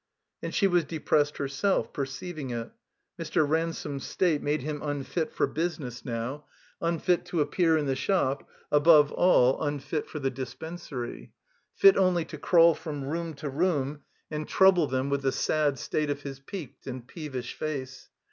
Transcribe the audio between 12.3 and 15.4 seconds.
crawl from room to room and trouble them with the